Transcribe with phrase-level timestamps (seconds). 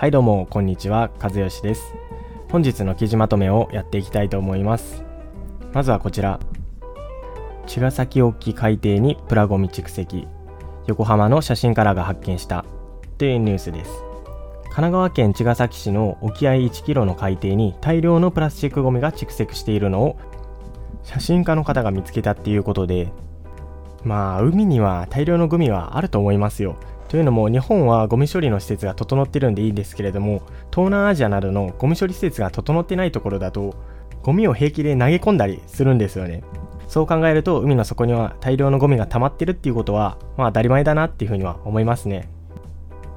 [0.00, 1.10] はいどうもこんにちは。
[1.20, 1.94] 和義です。
[2.50, 5.04] 本日の記事まとめをやっていきたいと思います。
[5.74, 6.40] まずはこちら。
[7.66, 10.26] 茅ヶ崎沖海底にプラゴミ蓄積。
[10.86, 12.64] 横浜の写真家らが発見した。
[13.18, 13.90] というニュースです。
[14.62, 20.16] 神奈川県茅ヶ崎市の沖合1キロの海底に大量のプラスチックごみが蓄積しているのを
[21.02, 23.12] 写真家の方が見つけたっていうことで
[24.02, 26.76] まあ海には大量のゴミはあると思いますよ。
[27.10, 33.74] というのも日本はゴミ処理の施設が整ってるんでいいんですけれども東南アジアなどのゴミ処理施設が整ってないところだと
[34.22, 36.44] ゴミを平気で投げ込んだりするんですよね。
[36.86, 42.28] そう考えると海の底には大量のゴミが溜まってるっていうことはまあ当たり前だなっていうふうには思いますね。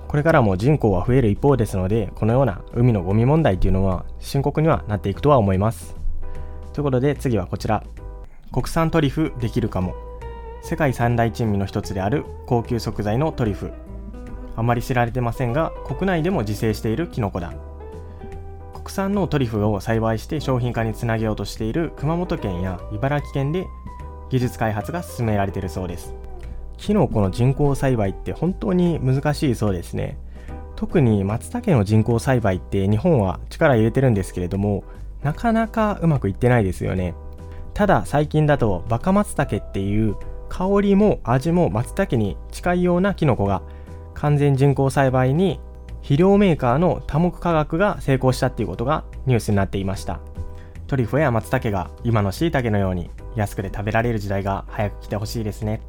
[0.08, 5.96] これからも人口は増える一方ですのでこのような海のゴミ問題っていうのは深刻にはなっていくとは思います。
[6.72, 7.84] ということで次はこちら。
[8.52, 9.94] 国産トリュフできるかも。
[10.64, 13.83] 世界三大珍味の一つである高級食材のトリュフ。
[14.56, 17.54] あまり知られてませんが国内でも自生しているキノコだ。
[18.74, 23.66] 国産のトリュフを栽培して商品化につなげようとしている熊本県や茨城県で
[24.30, 26.14] 技術開発が進められているそうです。
[26.78, 30.18] キノコの人工栽培って本当に難しいそうですね。
[30.76, 34.84] 特に松茸の人工栽培って日本は力入れてるんですけれども
[35.24, 37.16] なかなかうまくいってないですよね。
[37.74, 40.16] ただ最近だとバカ松茸っていう
[40.50, 43.62] 香りも味も松茸に近いようなキノコが
[44.24, 45.60] 完全人工栽培に
[45.98, 50.22] 肥料メーカーの多目化学が成功したっていうことがニュースになっていました。
[50.88, 55.82] トリュフや松茸が今の椎茸のように安くて食べられる時代が早く来てほしいですね。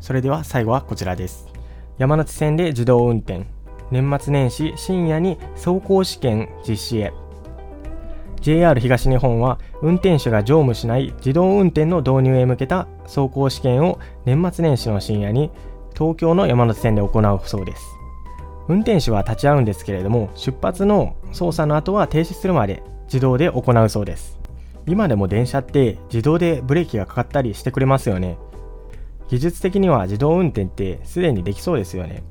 [0.00, 1.48] それでは最後はこちらです。
[1.96, 3.46] 山手線で自動運転。
[3.90, 7.12] 年末年始深夜に走行試験実施へ。
[8.42, 15.50] JR 東日本は運転手が乗務しない自動運転の導入へ向けた走行試験を年末年始の深夜に
[15.94, 17.84] 東京の山手線で行うそうです。
[18.68, 24.38] 運転手は立ち会うんですけれども出発の操作の後は停止するまで自動で行うそうです。
[24.86, 28.38] 今でも電車って自動でブレーキがかかったりしてくれますよね。
[29.28, 32.22] 技術的には自動運転ってすでにできそうですよね。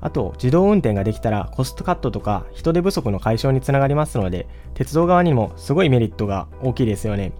[0.00, 7.32] あと自動運転ができたらコストカットとか人手不足の解消につながりますので鉄道側にもすごいメリットが大きいですよね。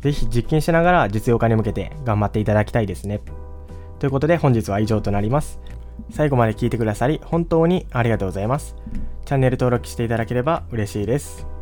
[0.00, 3.20] ぜひ実験しながら実用化に向けて頑張っていただきたいですね。
[3.98, 5.60] ということで本日は以上となります。
[6.10, 8.76] 最後まで聞いてくださり本当にありがとうございます。
[9.24, 11.55] チャンネル登録していただければ嬉しいです。